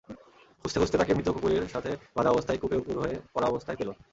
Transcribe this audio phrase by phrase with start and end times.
[0.61, 3.89] খুঁজতে খুঁজতে তাকে মৃত কুকুরের সাথে বাধা অবস্থায় কূপে উপুড় হয়ে পড়া অবস্থায় পেল।